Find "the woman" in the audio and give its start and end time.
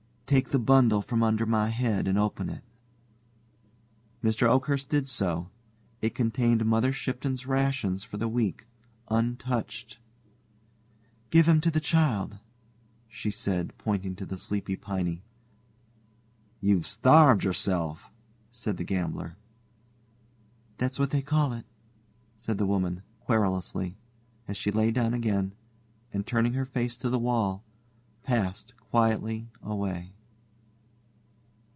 22.57-23.01